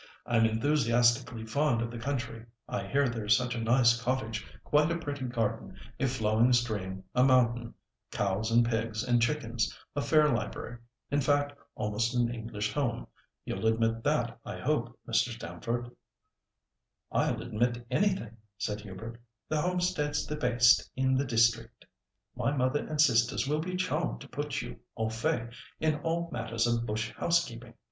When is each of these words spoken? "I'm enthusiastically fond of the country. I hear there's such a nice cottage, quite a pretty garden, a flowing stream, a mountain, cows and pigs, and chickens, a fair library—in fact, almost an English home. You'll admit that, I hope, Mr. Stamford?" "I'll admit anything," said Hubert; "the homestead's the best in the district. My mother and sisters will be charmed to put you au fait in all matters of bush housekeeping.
"I'm 0.25 0.47
enthusiastically 0.47 1.45
fond 1.45 1.79
of 1.83 1.91
the 1.91 1.99
country. 1.99 2.47
I 2.67 2.87
hear 2.87 3.07
there's 3.07 3.37
such 3.37 3.53
a 3.53 3.61
nice 3.61 4.01
cottage, 4.01 4.43
quite 4.63 4.89
a 4.91 4.97
pretty 4.97 5.25
garden, 5.25 5.75
a 5.99 6.07
flowing 6.07 6.53
stream, 6.53 7.03
a 7.13 7.23
mountain, 7.23 7.75
cows 8.09 8.49
and 8.49 8.65
pigs, 8.65 9.03
and 9.03 9.21
chickens, 9.21 9.77
a 9.95 10.01
fair 10.01 10.27
library—in 10.27 11.21
fact, 11.21 11.53
almost 11.75 12.15
an 12.15 12.33
English 12.33 12.73
home. 12.73 13.05
You'll 13.45 13.67
admit 13.67 14.03
that, 14.03 14.39
I 14.43 14.57
hope, 14.57 14.97
Mr. 15.07 15.29
Stamford?" 15.35 15.91
"I'll 17.11 17.39
admit 17.39 17.85
anything," 17.91 18.37
said 18.57 18.81
Hubert; 18.81 19.21
"the 19.49 19.61
homestead's 19.61 20.25
the 20.25 20.35
best 20.35 20.89
in 20.95 21.13
the 21.15 21.25
district. 21.25 21.85
My 22.35 22.51
mother 22.51 22.87
and 22.87 22.99
sisters 22.99 23.47
will 23.47 23.59
be 23.61 23.75
charmed 23.75 24.21
to 24.21 24.27
put 24.27 24.63
you 24.63 24.79
au 24.97 25.09
fait 25.09 25.51
in 25.79 25.99
all 25.99 26.27
matters 26.31 26.65
of 26.65 26.87
bush 26.87 27.11
housekeeping. 27.13 27.75